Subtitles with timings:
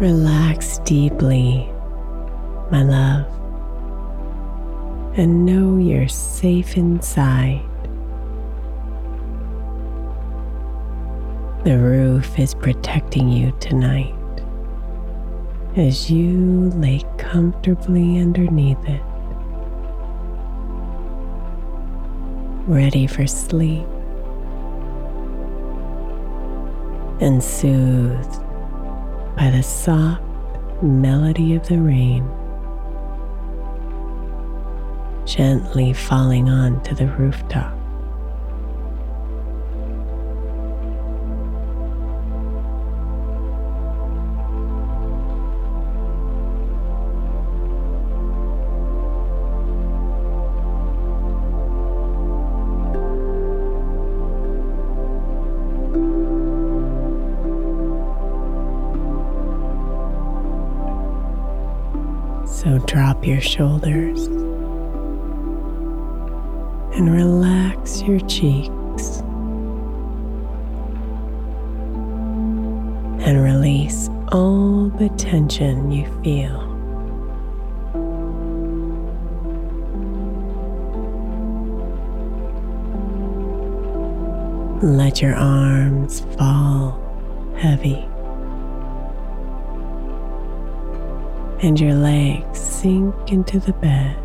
[0.00, 1.70] Relax deeply,
[2.70, 3.26] my love,
[5.18, 7.60] and know you're safe inside.
[11.64, 14.14] The roof is protecting you tonight
[15.76, 19.02] as you lay comfortably underneath it,
[22.66, 23.86] ready for sleep
[27.20, 28.49] and soothed
[29.40, 30.20] by the soft
[30.82, 32.22] melody of the rain
[35.24, 37.79] gently falling onto the rooftop.
[63.20, 64.26] Drop your shoulders
[66.96, 69.18] and relax your cheeks
[73.26, 76.66] and release all the tension you feel.
[84.82, 86.98] Let your arms fall
[87.58, 88.09] heavy
[91.62, 94.16] and your legs sink into the bed.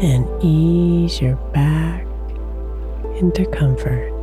[0.00, 2.06] And ease your back
[3.16, 4.19] into comfort.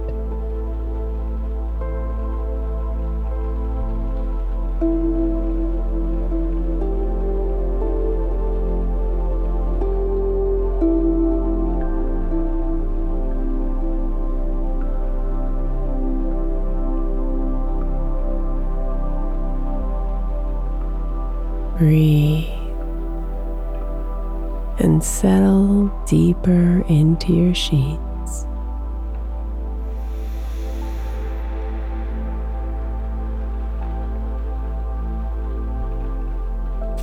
[27.67, 28.45] Sheets.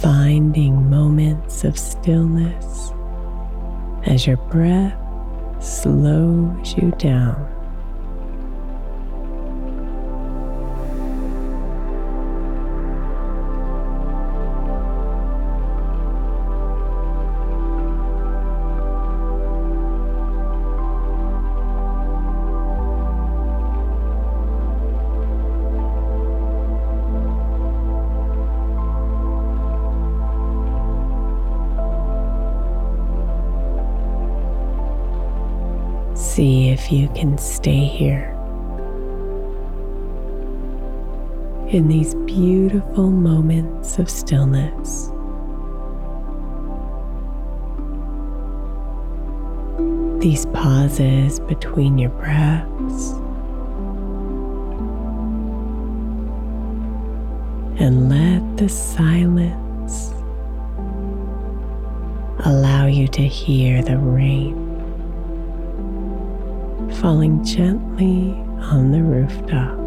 [0.00, 2.92] Finding moments of stillness
[4.06, 4.98] as your breath
[5.60, 7.50] slows you down.
[36.74, 38.32] If you can stay here
[41.68, 45.08] in these beautiful moments of stillness.
[50.20, 53.12] These pauses between your breaths.
[57.78, 60.10] And let the silence
[62.44, 64.63] allow you to hear the rain
[67.04, 69.83] falling gently on the rooftop.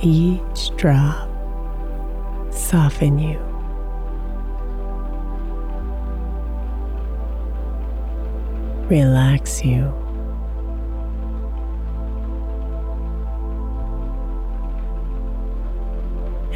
[0.00, 1.28] Each drop
[2.52, 3.38] soften you.
[8.88, 9.92] Relax you.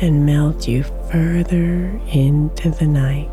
[0.01, 3.31] And melt you further into the night.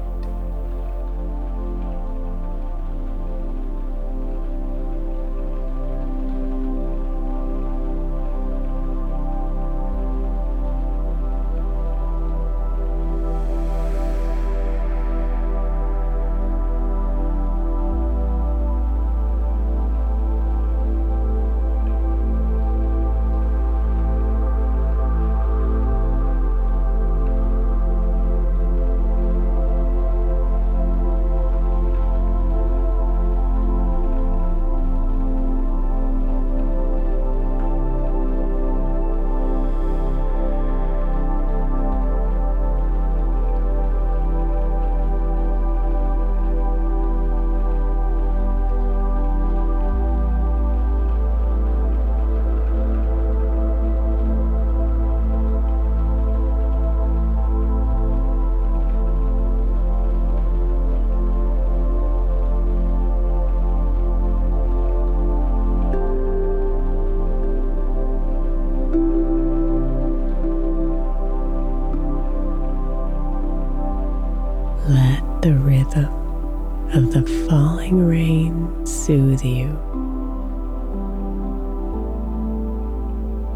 [79.49, 79.89] You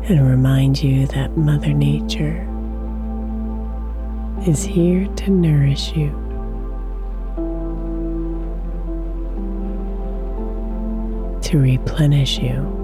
[0.10, 2.50] and remind you that Mother Nature
[4.46, 6.10] is here to nourish you.
[11.44, 12.84] To replenish you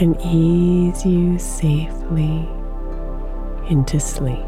[0.00, 2.48] and ease you safely
[3.68, 4.47] into sleep.